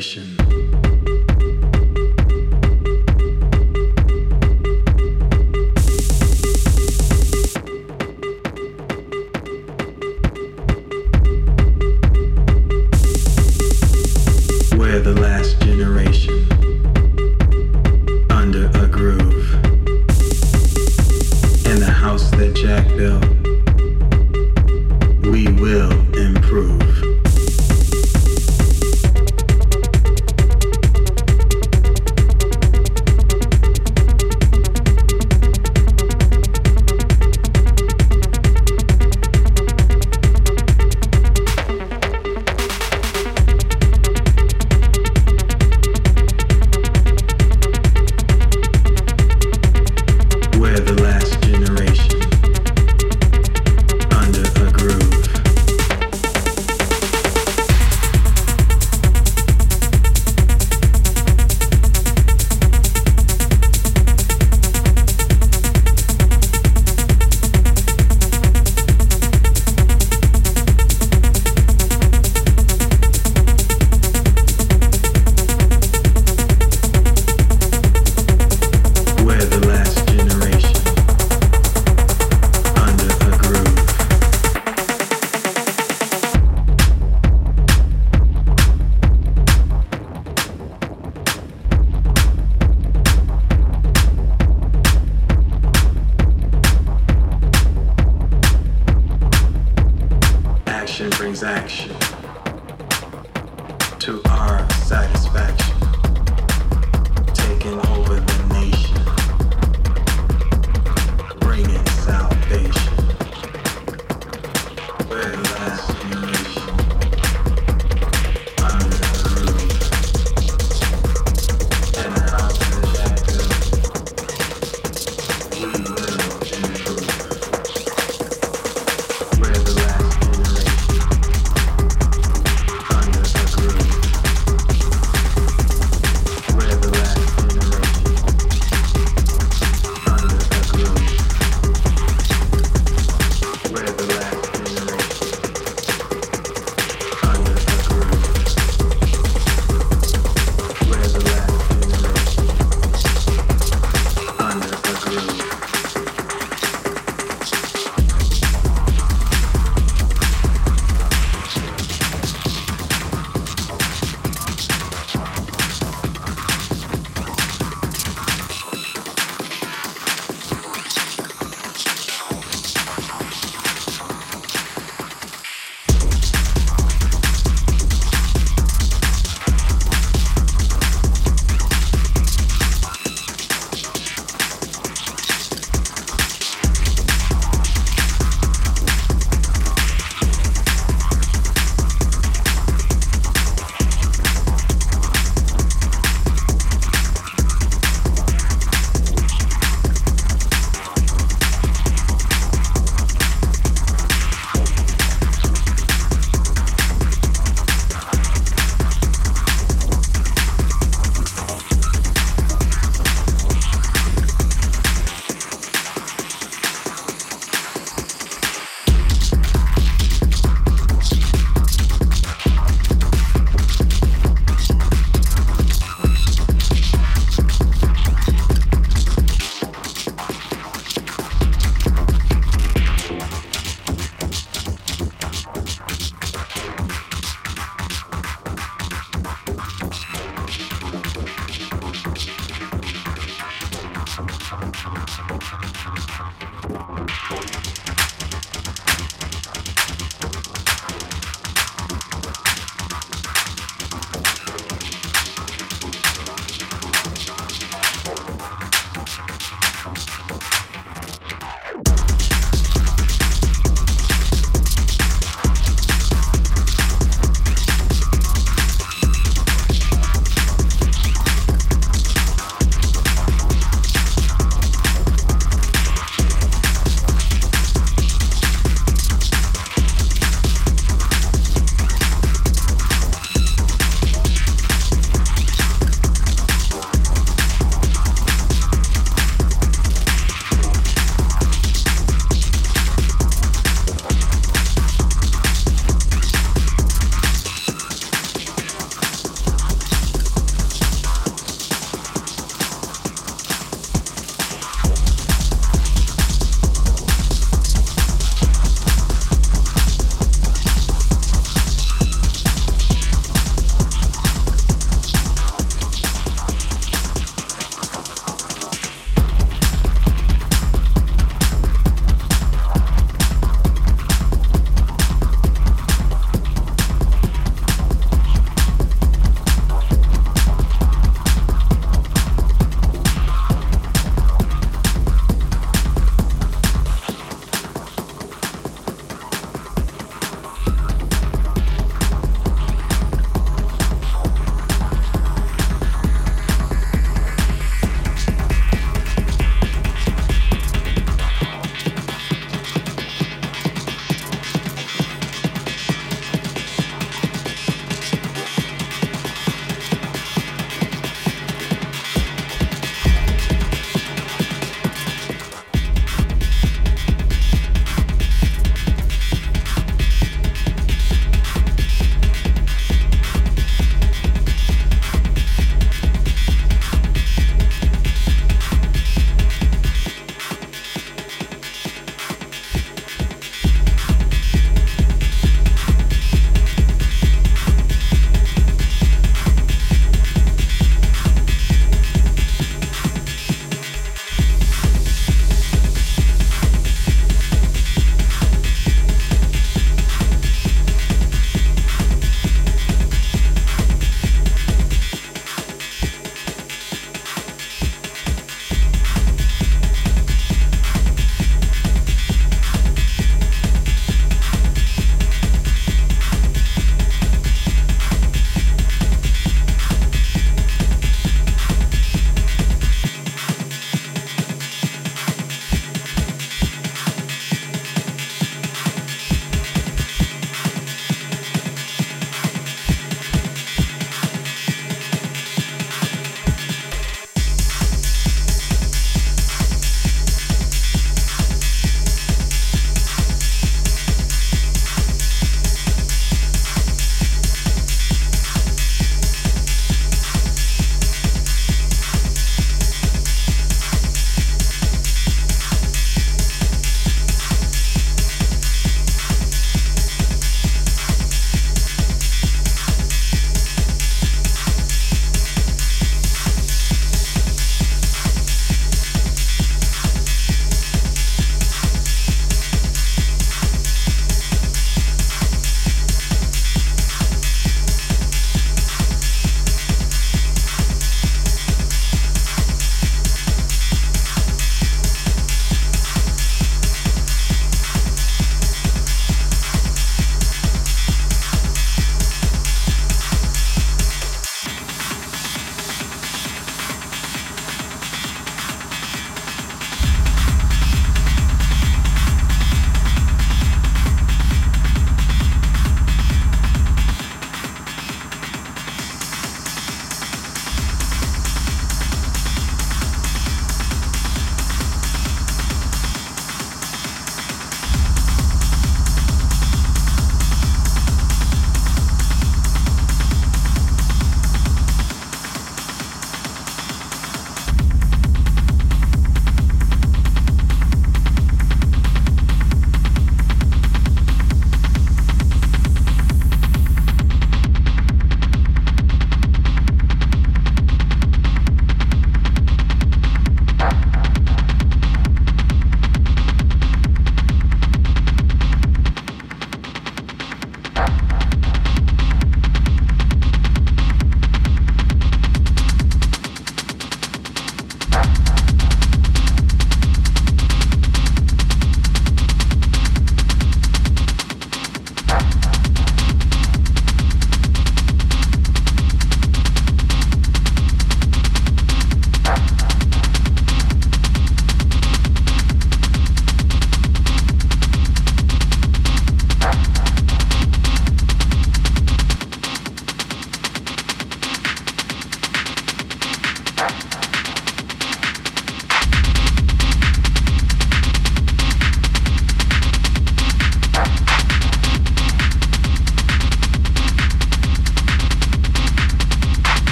generation. 0.00 0.37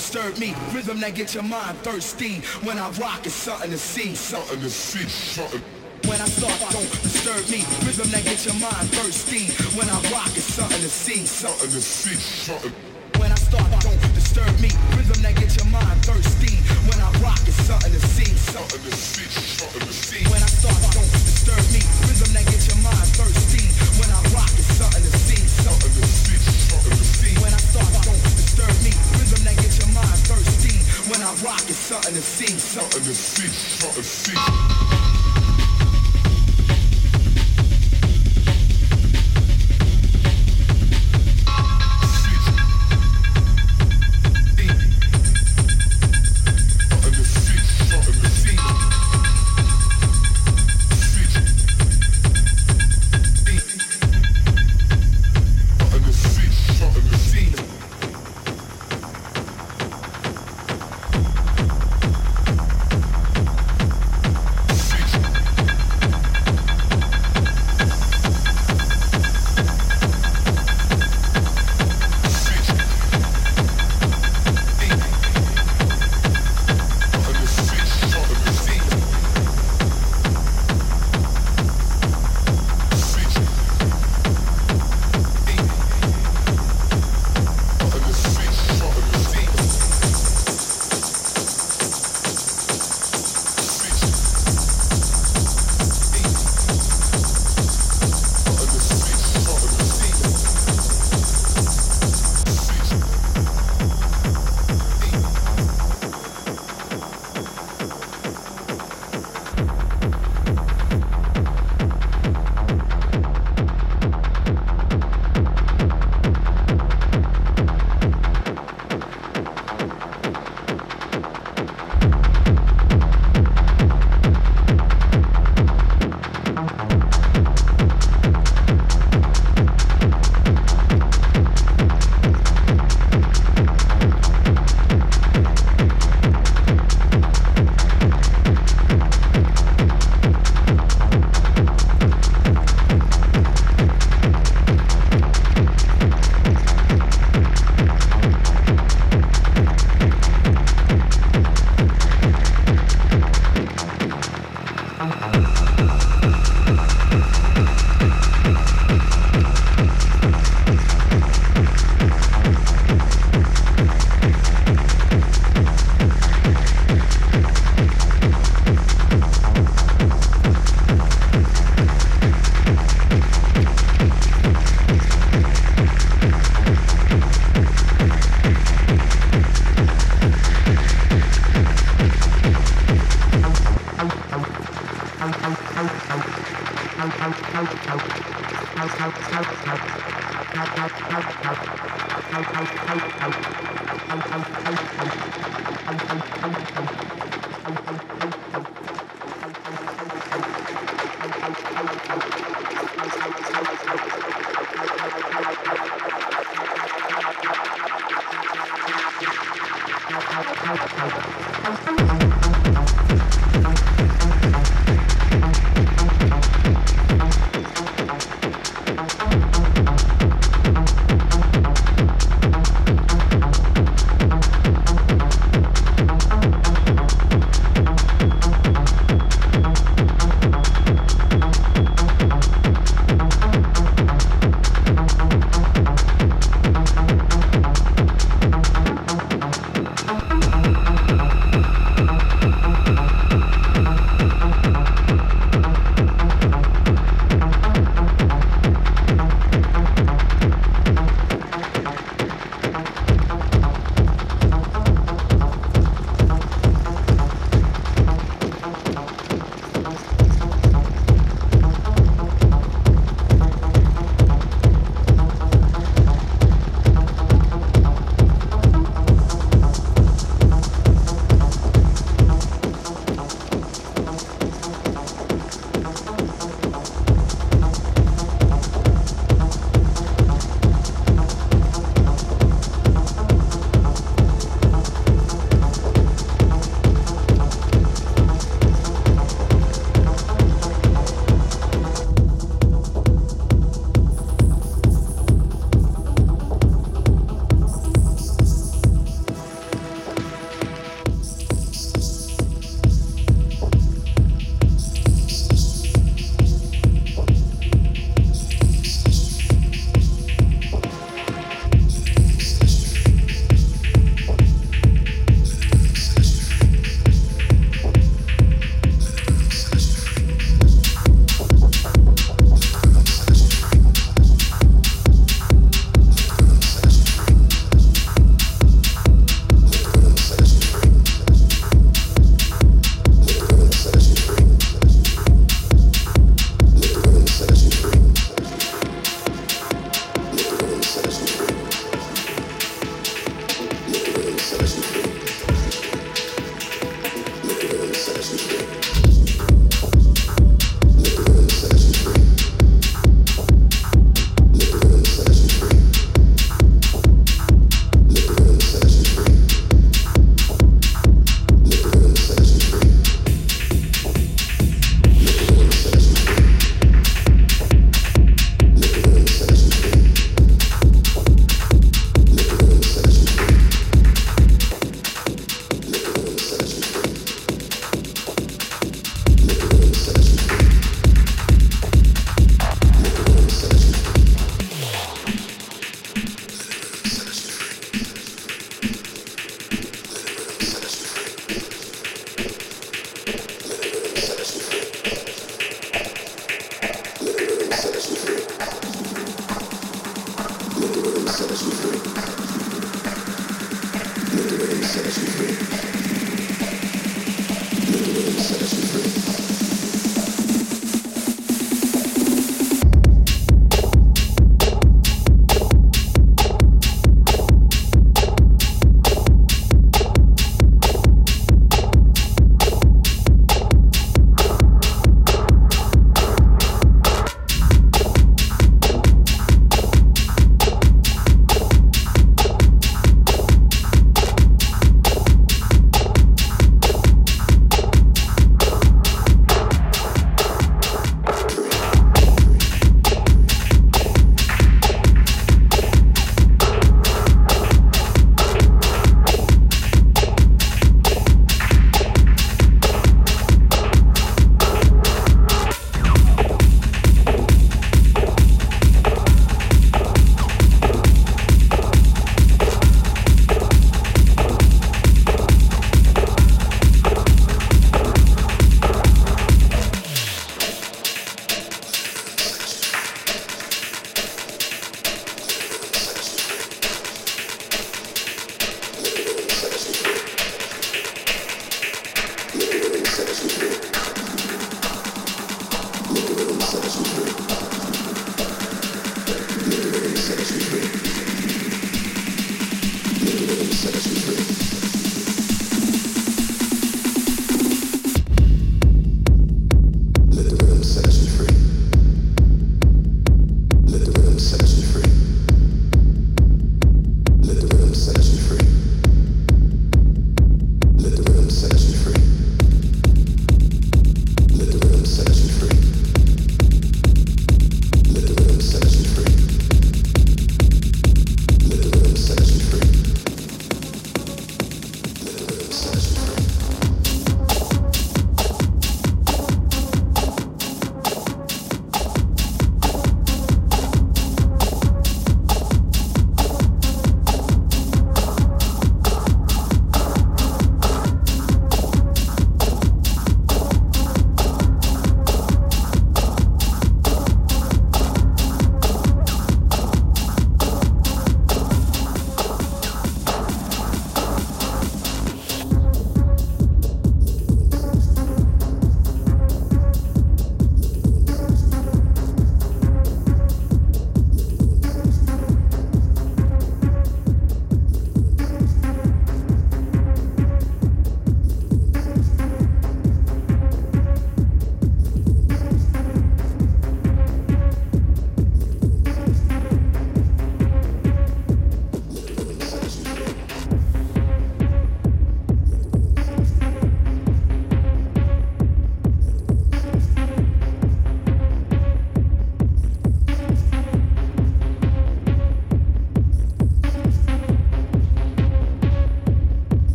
disturb 0.00 0.38
me. 0.38 0.54
Rhythm 0.72 0.98
that 1.00 1.14
get 1.14 1.34
your 1.34 1.42
mind 1.42 1.76
thirsty. 1.78 2.36
When 2.64 2.78
I 2.78 2.88
rock, 2.92 3.26
it's 3.26 3.34
something 3.34 3.70
to 3.70 3.76
see. 3.76 4.14
Something 4.14 4.60
to 4.60 4.70
see. 4.70 5.06
Something. 5.06 5.60
When 6.08 6.18
I 6.18 6.24
start, 6.24 6.72
don't 6.72 6.90
disturb 7.02 7.44
me. 7.50 7.60
Rhythm 7.86 8.10
that 8.10 8.24
get 8.24 8.42
your 8.46 8.54
mind 8.54 8.88
thirsty. 8.96 9.44
When 9.76 9.88
I 9.90 10.00
rock, 10.10 10.28
it's 10.28 10.54
something 10.54 10.80
to 10.80 10.88
see. 10.88 11.26
Something 11.26 11.68
to 11.68 11.82
see. 11.82 12.14
Something. 12.14 12.89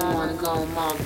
Don't 0.00 0.14
wanna 0.14 0.34
go 0.34 0.66
mom 0.66 1.01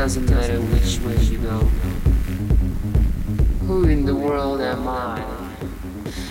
doesn't 0.00 0.30
matter 0.30 0.58
which 0.72 0.98
way 1.00 1.14
you 1.24 1.36
go. 1.36 1.58
Who 3.66 3.84
in 3.84 4.06
the 4.06 4.16
world 4.16 4.62
am 4.62 4.88
I? 4.88 5.22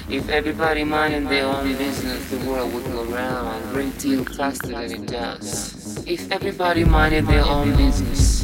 If 0.10 0.28
everybody 0.30 0.84
minded 0.84 1.30
their 1.30 1.46
own 1.46 1.78
business, 1.78 2.32
the 2.32 2.50
world 2.50 2.74
would 2.74 2.86
go 2.86 3.04
round 3.04 3.64
a 3.64 3.68
great 3.72 3.96
deal 4.00 4.26
faster 4.26 4.70
than 4.70 4.91
it 4.91 5.06
does. 5.06 6.04
If 6.08 6.32
everybody 6.32 6.84
minded 6.84 7.28
their 7.28 7.46
own 7.46 7.78
business, 7.78 8.41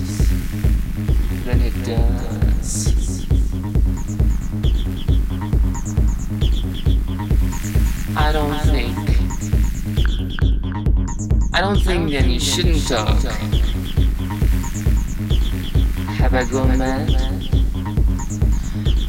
then 1.44 1.60
it 1.60 1.74
does. 1.84 3.26
I 8.16 8.32
don't 8.32 8.60
think. 8.70 8.96
I 11.52 11.62
don't 11.62 11.82
think 11.82 12.12
that 12.12 12.28
you 12.28 12.40
shouldn't 12.40 12.88
talk. 12.88 13.55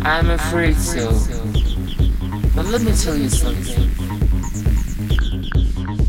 I'm 0.03 0.31
afraid 0.31 0.77
so. 0.77 1.11
But 2.55 2.67
let 2.67 2.83
me 2.83 2.93
tell 2.93 3.17
you 3.17 3.29
something. 3.29 3.91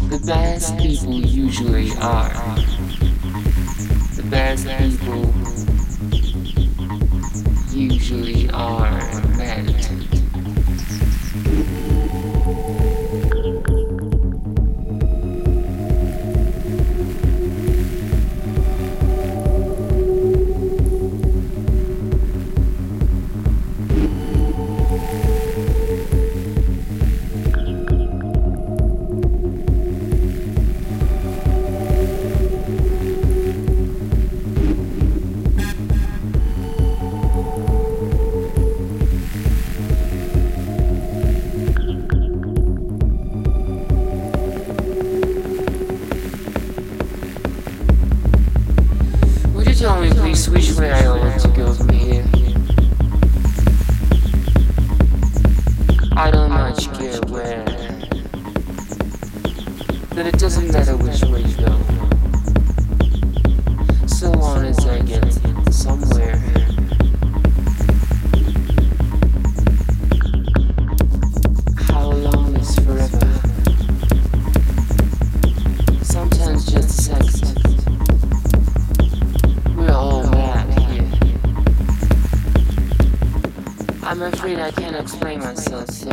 The 0.10 0.24
best 0.28 0.78
people 0.78 1.16
usually 1.16 1.90
are. 2.02 2.30
The 4.16 4.28
best 4.30 4.68
people 4.78 5.34
usually 7.76 8.50
are 8.52 9.27
I'm 84.20 84.34
afraid 84.34 84.58
I 84.58 84.72
can't 84.72 84.96
explain 84.96 85.42
myself, 85.42 85.92
sir. 85.92 86.10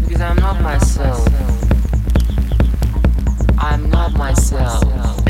Because 0.00 0.20
I'm 0.20 0.34
not 0.34 0.60
myself. 0.60 1.28
I'm 3.56 3.88
not 3.88 4.14
myself. 4.14 5.25